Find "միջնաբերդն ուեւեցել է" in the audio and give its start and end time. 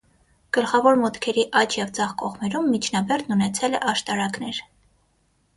2.77-3.83